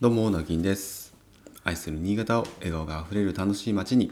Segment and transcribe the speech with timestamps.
[0.00, 1.14] どうも、なぎんです。
[1.62, 4.10] 愛する新潟を笑顔があふれる楽しい街に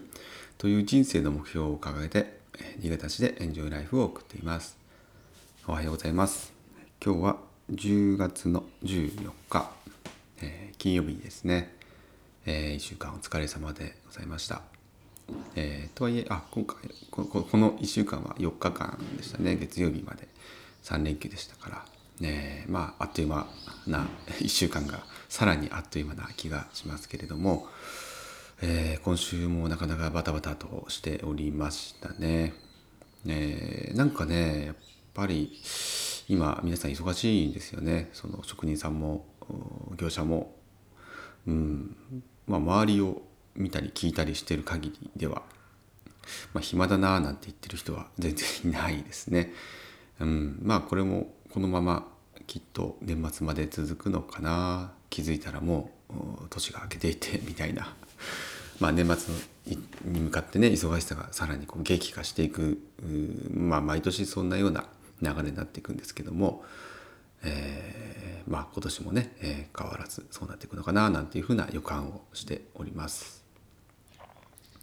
[0.57, 2.39] という人生の目標を掲げて、
[2.78, 4.79] 新潟市でエンジョイライフを送っています。
[5.67, 6.53] おはようございます。
[7.05, 7.37] 今日は
[7.73, 9.73] 10月の14日、
[10.41, 11.75] えー金曜日ですね。
[12.46, 14.62] え1週間お疲れ様でございました。
[15.57, 16.77] えーとはいえ、あ、今回、
[17.11, 19.57] ここの1週間は4日間でしたね。
[19.57, 20.29] 月曜日まで
[20.85, 21.85] 3連休でしたから。
[22.21, 23.49] ねえまあ、あっという間
[23.89, 25.03] な1週間が
[25.33, 27.67] さらにあっという間な気がしますけれども、
[28.61, 32.52] えー今週もなかなかバタバタとしておりましたね。
[33.27, 34.77] えーなんかね、やっ
[35.14, 35.58] ぱり
[36.28, 38.10] 今皆さん忙しいんですよね。
[38.12, 39.24] その職人さんも
[39.96, 40.55] 業者も
[41.46, 41.96] うん
[42.46, 43.22] まあ、周りを
[43.55, 45.44] 見たり聞いたりしてる限りでは、
[46.52, 49.55] まあ、暇だなーなんて言ってる人は全然いないですね。
[50.20, 52.06] うん、まあこれもこのまま
[52.46, 57.95] きっと年末まで続くのかな気づいたらもう年が明けていてみたいな。
[58.80, 59.34] まあ年末
[60.05, 62.83] に向かってね忙しさがさらにこう激化していく
[63.55, 64.86] まあ毎年そんなような
[65.20, 66.64] 流れになっていくんですけども、
[67.42, 73.42] えーまあ今年もね、えー変わらずそうなっていくのかななんていうふうな予感をしております。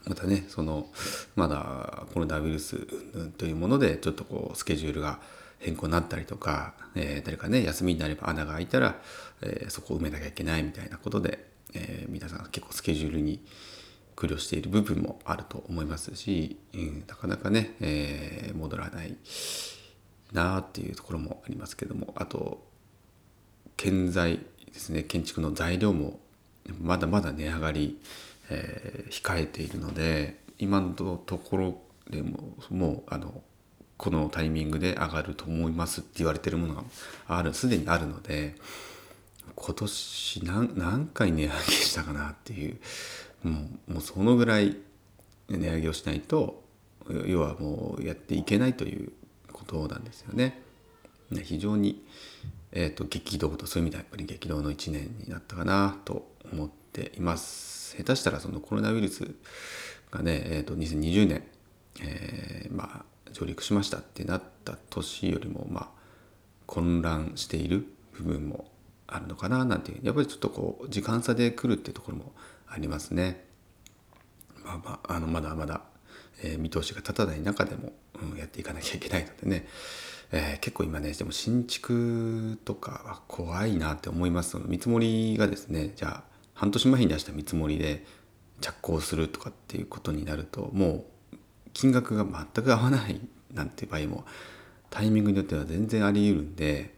[0.06, 0.88] またねその
[1.36, 2.88] まだコロナウイルス
[3.38, 5.20] というものでちょっとこうスケジュールが
[5.60, 9.00] 変更になったりとか、えー誰かね休みになれば穴が開いたら、
[9.42, 13.44] えーそこを埋めなきゃいけないみたいなことで、えー皆さん結構スケジュールに
[14.16, 19.16] 苦慮している部分もあると思いますし、うんなかなかね、えー戻らない
[20.34, 22.64] なあっていうところもありますけどもあと
[23.78, 24.40] 建材
[24.72, 26.20] ですね建築の材料も
[26.80, 28.00] まだまだ値上がり、
[28.50, 33.42] えー控えているので今のところでももうあの
[34.00, 36.84] このタイミングで上がると思いますって言われてるものが
[37.28, 38.56] あるすでにあるので
[39.56, 42.80] 今年何何回値上げしたかなっていう
[43.44, 44.78] もうもうそのぐらい
[45.50, 46.64] 値上げをしないと
[47.26, 49.12] 要はもうやっていけないという
[49.52, 50.62] ことなんですよね。
[51.32, 52.06] ね非常に、
[52.72, 57.98] えー、と激動とそういう意味ではやっぱり激動の1年になったかなと思っています。
[57.98, 59.30] 下手したらそのコロナウイルス
[60.12, 61.44] がね、えー、と2020年、
[62.02, 65.88] えーまあ、上陸しましたってなった年よりもまあ
[66.66, 68.70] 混乱している部分も
[69.08, 72.32] あるのかななんてやっぱりちょっとこう時間差で来るっていうところも
[72.68, 73.46] ありますね。
[74.64, 75.82] まあまあ、あのまだまだ、
[76.44, 77.92] えー見通しが立たない中でも、
[78.22, 79.68] うんやっていかなきゃいけないのでね、
[80.32, 86.24] えー結構今ねでも新築とかは怖いなって思います見積もりがですねじゃあ
[86.54, 88.06] 半年前に出した見積もりで
[88.62, 91.04] 着工するとかっていうことになるともう
[91.80, 93.22] 金額が全く合わない
[93.54, 94.26] なんて場合も
[94.90, 96.94] タイミングによっては全然あり得るんで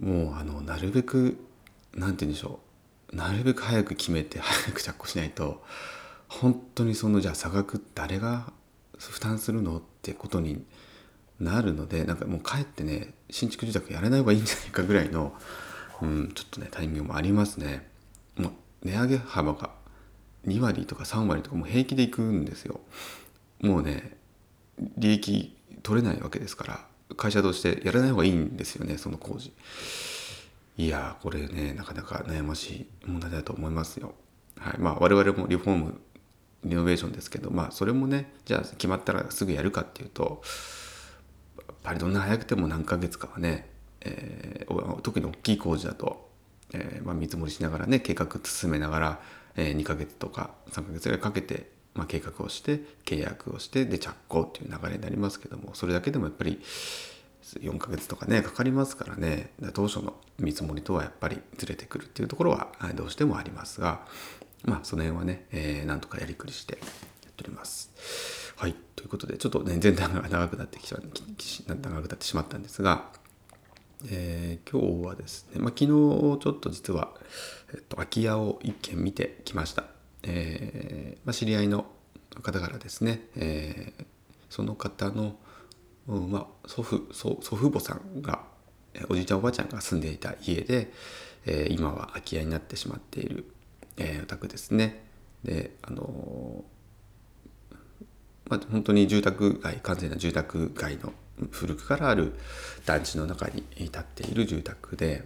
[0.00, 1.38] もうあのなるべく
[1.94, 2.58] なんて言うんでしょ
[3.12, 5.62] うなるべく早く決めて早く着工しないと
[6.26, 8.52] 本当にそのじゃあ差額誰が
[8.98, 10.64] 負担するのってことに
[11.38, 15.32] なるのでなんかもうかえってね新築住宅やれない方がいいんじゃないかぐらいの、
[16.02, 17.88] うん、ちょっとねタイミングもありますね。
[18.36, 18.52] もう
[18.82, 19.70] 値上げ幅が
[20.48, 22.80] 2割とか3割とかも平気でいくんですよ。
[23.60, 24.16] もうね
[24.96, 29.52] 利益取れないわけですから会社としてやらない方がいいんですよねその工事。
[30.76, 34.14] いやこれねなかなか悩ましい問題だと思いますよ。
[34.58, 36.00] はい、まあ我々もリフォーム
[36.64, 40.42] リノベーションですけどまあそれもねじゃあ決まったらすぐやるかっていうと
[41.58, 46.28] やっぱりどんな早くても何ヶ月かはね、えー特に大きい工事だと、
[46.72, 49.20] えーまあ、見積もりしながらね計画進めながら、
[49.56, 56.60] えー2ヶ月とか3ヶ月ぐらいかけて、まあ、計画をして契約をしてで着工っていう流れになりますけどもそれだけでもやっぱり
[57.58, 64.00] 4ヶ月とかねかかりますからね当初の見積もりとはやっぱりずれてくるっていうところはどうしてもありますが
[64.64, 67.90] まあその辺はね、えーなんとかやりくりしてやっております。
[68.56, 73.06] はいということでちょっとね全体が長くなってきちゃ長くなってしまったんですが、
[74.10, 77.14] えー今日はですね、まあ、昨日ちょっと実は、
[77.72, 79.84] えっと、空き家を一軒見てきました。
[80.22, 81.86] えーまあ、知り合いの
[82.42, 84.04] 方からですね、えー
[84.50, 85.36] その方の、
[86.08, 88.42] うんまあ、祖父祖父母さんが
[89.08, 90.92] おじいちゃんおばあちゃんが住んでいた家で、
[91.46, 93.44] えー今は空き家になってしまっている、
[93.96, 95.04] えーお宅ですね。
[95.44, 96.64] であの
[98.48, 101.12] まあ、本当に住宅街完全な住宅街の
[101.52, 102.34] 古くからある
[102.84, 105.24] 団地の中に立っている住宅で、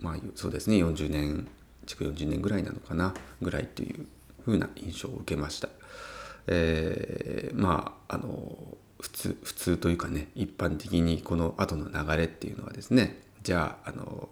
[0.00, 1.48] まあ、そうですね40年
[1.86, 3.12] 築40年ぐらいなのかな
[3.42, 4.06] ぐらいという
[4.44, 5.68] 風な印象を受けました。
[6.46, 14.30] えーまああの普通普通というかね一般的にこの後の流れっていうのはですねじゃああの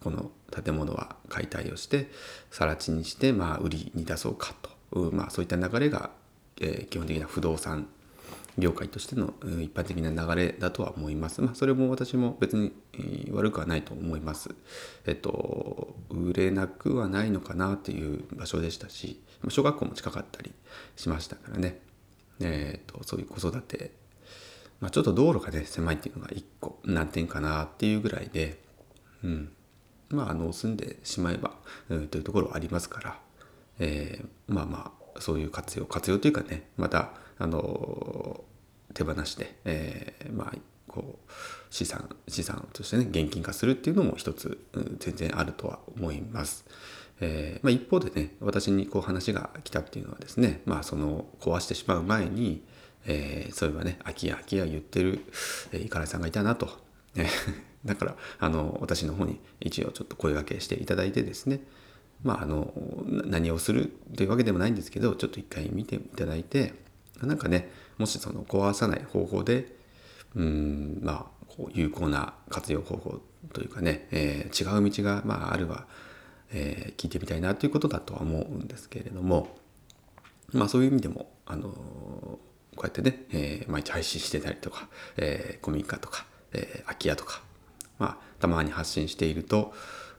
[0.00, 0.30] この
[0.64, 2.10] 建物は解体をして
[2.50, 4.54] 更地にしてまあ売りに出そうか
[4.90, 6.10] と、まあ、そういった流れが、
[6.60, 7.88] えー、基本的な不動産
[8.58, 9.32] 業界としての
[9.62, 11.40] 一般的な流れだとは思います。
[11.40, 12.72] まあ、それも私も別に
[13.30, 14.50] 悪くはないと思います。
[15.06, 20.52] えっと、売れなくはないのかなっていう場所でしたし、小学校も近かったり
[20.96, 21.80] しましたからね。
[22.40, 23.92] えっと、そういう子育て、
[24.80, 28.60] まあ、ちょっと道路がね、狭いっていうのが一個難点かなっていうぐらいで、
[29.22, 29.52] うん。
[30.10, 31.52] まあ、あの、住んでしまえば、
[31.90, 33.20] うん、というところはありますから、
[33.78, 38.44] えー、まあまあ、そういう活用、活用というかね、また、あの
[38.94, 41.32] 手放して、えー、まあこう
[41.70, 46.64] 資産資産としてね現金化するっていうのも一つ、うん、全然あるとは思います。
[47.20, 52.64] えーまあ、一方でね私にこう話が来たっていうのはですねまあその壊してしまう前に、
[53.06, 55.24] えー、そういえばね空き家空き家言ってる
[55.72, 56.68] 井原さんがいたなと、
[57.84, 61.60] だからあの私の方に一応ちょっと声がけしていただいてですね
[62.22, 62.72] まああの
[63.06, 66.74] 何をするというわけでもないんですけどちょっと一回見ていただいて
[67.26, 69.76] なんかねもしその壊さない方法で
[70.34, 73.20] うんまあこう有効な活用方法
[73.52, 75.86] というかね、えー、違う道が、まあ、あるは、
[76.52, 79.56] えー、聞いてみたいなということだとは思うんですけれども
[80.52, 87.42] まあそういう意味でもあのこうやってね、えー、毎日配信してたりとか、えー、古民家とか、えー、空き家とか、
[87.98, 89.72] まあ、たまに発信していると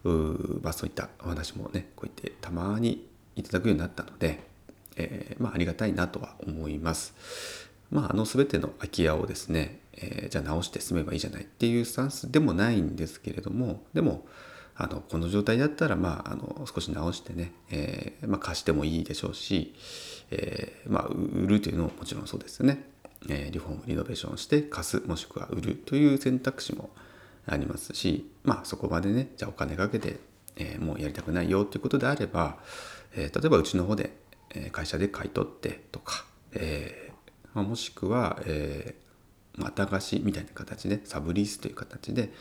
[0.03, 4.48] う、まあ、そういったお話もねこうやってたまにいただくようになったので、
[4.99, 7.13] えー、まあ、ありがたいなとは思います。
[7.91, 14.27] まあ、あの全ての空き家をですね、えー、じゃあ直して住めばいいじゃないっていうスタンスでもないんですけれどもでも
[14.75, 19.75] あのこの状態だったら、まあ、あの少し直してね、えー、まあ、貸してもいいでしょうし、
[20.31, 22.85] え、まあ、売るというのももちろんそうですよね、
[23.27, 26.91] えリフォームリノベーションして貸すもしくは売るという選択肢も
[27.45, 30.17] ありますし、まあ、そこまでねじゃあお金かけて、
[30.55, 32.57] えもうやりたくないよということであれば、
[33.17, 34.13] え例えばうちの方で
[34.71, 37.09] 会社で買い取ってとか、え
[37.53, 42.31] まあ、もしくは、えー、また貸しみたいな形でサブリースという形で、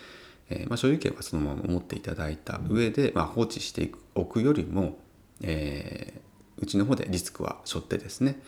[0.50, 4.98] えーまあ、所有権はそのまま持っていただいた上で、まあ、放置しておくよりも、
[5.42, 6.20] え、
[6.58, 8.40] うちの方でリスクは背負ってですね、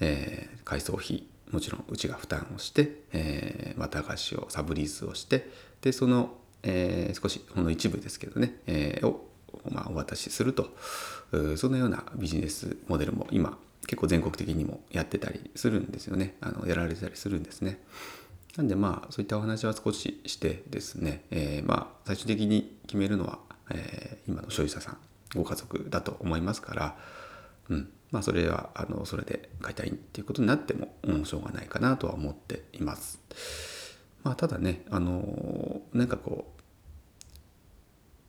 [0.00, 5.48] え、改装費もちろんうちが負担をして、え、また貸しをサブリースをして
[5.82, 9.28] でその、え、少しほんの一部ですけどね、えー、を、
[9.70, 10.68] まあ、お渡しすると。
[11.56, 16.36] そのようなビジネスモデルも今結構全国的にもやってたりするんですよね。
[16.40, 17.80] あのやられたりするんですね。
[18.56, 23.38] なんでまあそういったお話は少ししてですね、えー、まあ最終的に決めるのは、
[23.70, 24.98] えー、今の所有者さん
[25.34, 26.96] ご家族だと思いますから、
[27.70, 27.88] うん。
[28.12, 33.18] まあ、それはあのそれで買いたいっていうことになっても、うん、しょうがないかなとは思っています。
[34.22, 36.53] まあ、ただねあのなんかこう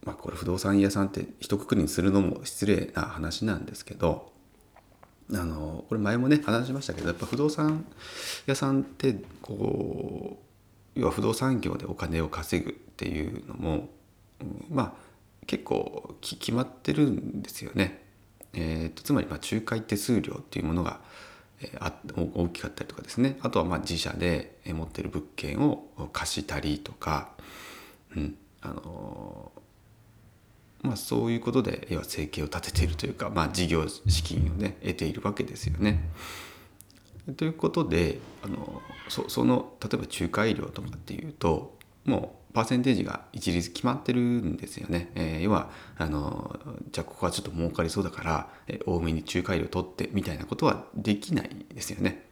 [0.06, 4.32] まあこれ不動産屋さんって一括りにするのも失礼な話なんですけど
[5.34, 7.86] あのこれ前もね話しましたけどやっぱ不動産
[8.46, 10.40] 屋さんってこ
[10.96, 13.90] う要は不動産業でお金を稼ぐっていうのも、
[14.70, 15.06] まあ
[15.48, 18.02] 結構決まってるんですよね。
[18.54, 21.02] えーと、つまりまあ仲介手数料っていうものが、
[21.62, 27.32] えー、あ大きかったりとかですねあとはまあ自社で持ってる物件を貸したりとか、
[28.16, 29.52] うんあの
[30.82, 36.10] まあ、そういうことで要は生計を立てているというか、まあ、事業資金をね得ているわけですよね。
[37.38, 45.12] ということであのそその例えば仲介料とかっていうともうパーセンテージが一律決まってるんですよね。
[45.16, 46.58] えー、要はあの
[46.92, 52.26] じゃあここはちょっと儲かりそうだから、えー、多めに仲介料取ってみたいなことはできないですよね。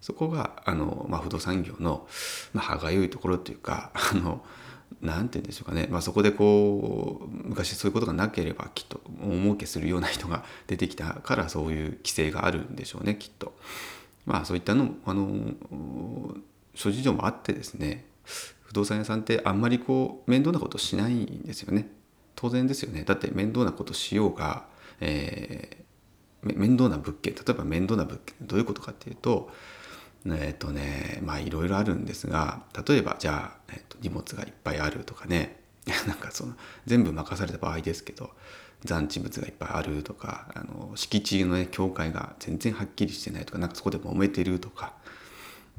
[0.00, 2.06] そこがあの、まあ、不動産業の、
[2.52, 4.44] まあ、歯がゆいところというかあの
[5.04, 13.54] 何て言うんでしょうかね、まあ、そこでこう昔そういうことがなければきっと大儲けするような人が出てきたからそういう規制があるんでしょうねきっと。
[14.26, 15.54] まあそういったのあの
[16.74, 18.06] 諸事情もあってですね
[18.62, 21.88] 不動産屋さんってあんまりこう面倒なことしないんですよね。
[22.34, 24.66] 当然ですよねだって面倒なことしようが、
[25.00, 29.50] えー、面倒な物件例えば面倒な物件どういうことかっていうと
[30.26, 35.62] えっ、とねまあいろいろあるんですが例えばじゃあ、えーと、荷物がいっぱいあるとかね。
[36.06, 36.54] なんかその
[36.86, 38.30] 全部任された場合ですけど
[38.84, 44.94] 残地物がいっぱいあるとかあの敷地のね境界が全然はっきりしてないとかなんかそこで揉めてるとか、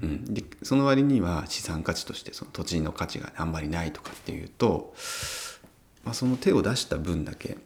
[0.02, 4.94] うん、でその割には資産価値としてその土地の価値があんまりないとかっていうと、
[6.04, 7.58] まあ、その手を出した分だけ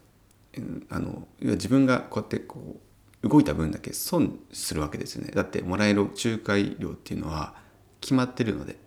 [0.90, 2.80] あの自分がこうやってこう
[3.24, 7.54] 動いた分だけ損するわけですよねだってもらえる仲介料っていうのは
[8.02, 8.78] 決まってるので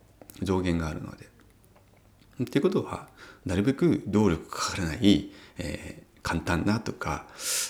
[0.43, 1.29] 上限があるので
[2.43, 3.09] っていうことは
[3.45, 7.27] なるべく労力かからない、えー、簡単なとか、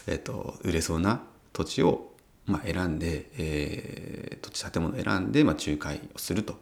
[0.06, 2.12] えーと、売れそうな土地を、
[2.46, 6.60] まあ、選んで、えー、土地建物を選んで、まあ、仲介をすると。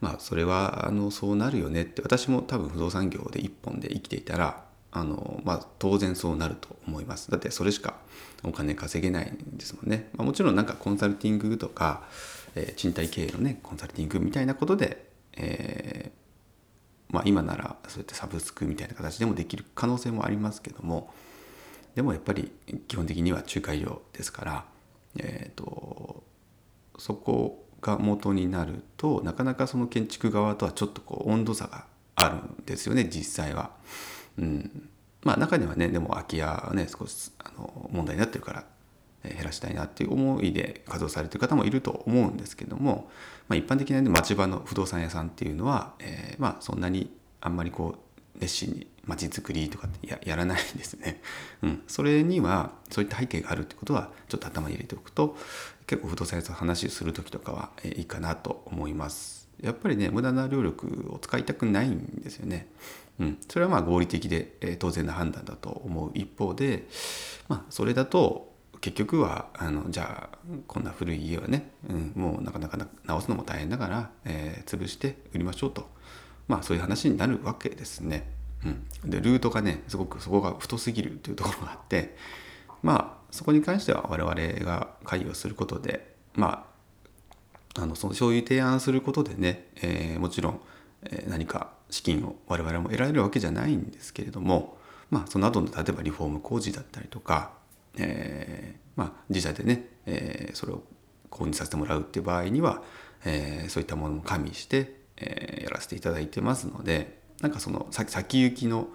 [0.00, 4.64] まあそれはあのそうなるよねって私も多分不動産業で一本で生きていたら
[4.98, 7.30] あの、まあ、当然そうなると思います。
[7.30, 7.94] だってそれしか
[8.42, 10.10] お金稼げないんですもんね。
[10.16, 12.02] まあ、もちろんなんかコンサルティングとか、
[12.54, 21.12] えー、賃貸経営のねコンサルティングみたいなことで、えー、まあ、今ならそうやってサブスクみたいな形でもできる可能性もありますけども
[21.94, 22.52] でもやっぱり
[22.86, 24.64] 基本的には仲介料ですから、
[25.18, 26.22] えーと、
[26.98, 33.70] そこが元になるとなかなかその建築側とはちょっとこう温度差があるんですよね実際は。
[34.38, 34.88] うん、
[35.22, 38.64] まあ中にはねでも空き家はね少しあの問題になってるから
[39.24, 43.10] 減らしたいなっていう思いで稼働されてる方もいると思うんですけども、
[43.48, 51.20] まあ、一般的な、ね、町場の不動産屋さんっていうのは、えー、まあそんなにあんまりこう熱心に街づくりとかってややらないんですね、
[51.62, 51.82] うん。
[51.86, 55.36] それにはそういった背景があるってことはちょっと頭に入れておくと
[55.86, 59.48] 結構不動産屋さん話をする時とかはえいいかなと思います。
[59.60, 62.68] やっぱりね無駄な労力を使いたくないんですよね。
[63.20, 66.86] うん、それはまあ合理的で、えー、当然な判断だと思う一方で、
[67.48, 75.88] まあ、それだと結局はあのじゃあこんな古い家はね、うん、もうなかなか直すのも大変だから、えー、潰して売りましょうと
[76.46, 78.30] まあそういう話になるわけですね。
[79.04, 82.16] うん、でルートがねすごくそこが太すぎるというところがあって
[82.82, 84.34] まあそこに関しては我々
[84.64, 86.66] が会議をすることでま
[87.76, 90.60] ああのそのそういう提案することでね、えー、もちろん、
[91.04, 94.76] えー、何か資金を我々も得られるわけじゃないんですけれども
[95.10, 97.58] まあその後の例えばリフォーム工事だったりとか
[97.98, 100.82] えー、まあ、自社でね、えー、それを
[101.30, 102.82] 購入させてもらうっていう場合には、
[103.24, 108.86] えー、そういったものも加味して、えやらせていただいてますのでなんかその先行きの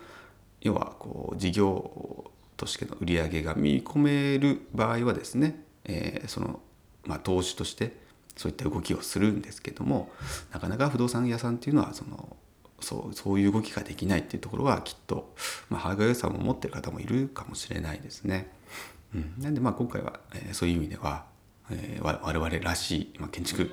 [0.62, 6.62] 要はこう事業としての売り上げが見込める場合はですね、えその、
[7.04, 7.98] まあ、投資として
[8.38, 10.10] そういった動きをするんですけども
[10.54, 12.38] なかなか不動産屋さんっていうのはその
[12.84, 15.34] そうそういう動きができないっていうところはきっと、
[15.70, 18.52] まあ、歯がゆさも持ってる方もいるかもしれないですね。
[19.16, 21.26] うん、なんでまあ今回は、えー、そういう意味では、
[21.72, 23.72] えー、我々らしい、まあ、建築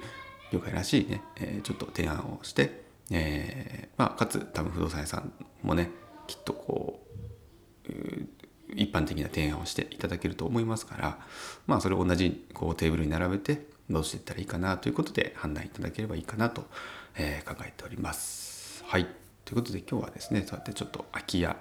[0.52, 5.90] 業界らしいね、えー、ちょっと提案をして、えーまあ、かつ多分不動産屋さんもね
[6.26, 7.00] きっとこ
[7.88, 7.92] う
[8.74, 11.18] 一般的な提案をしていただけると思いますから
[11.66, 16.64] まあそれを同じこうテーブルに並べてどうしていったらいいかなということで判断いただければいいかなと、
[17.16, 18.59] えー、考えております。
[18.90, 19.06] はい
[19.44, 21.54] ということで今日はですねそうやってちょっと空き家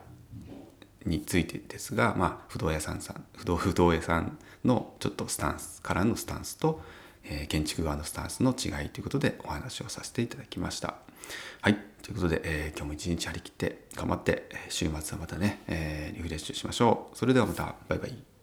[1.05, 6.81] についてですが、まあ、不動屋さんさん不動 不動屋さんのちょっとスタンスからのスタンスと、
[7.23, 10.95] えー、建築側のスタンスの違いということでお話をさせていただきました。
[11.61, 17.15] はいということで、えー、今日も一日張り切って頑張って週末はまたね、えー、リフレッシュしましょう。
[17.15, 18.38] それではまたバイバイ。